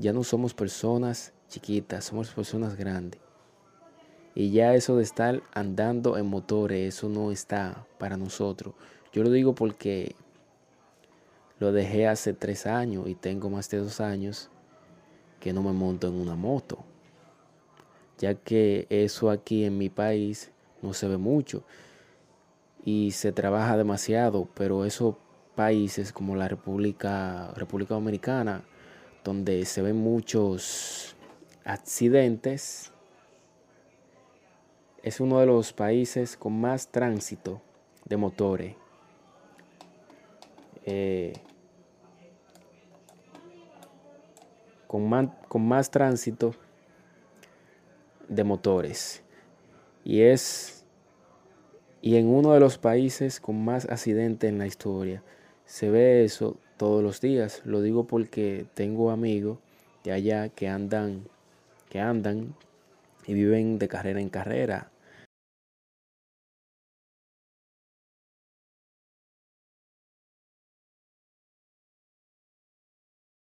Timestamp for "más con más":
45.08-45.90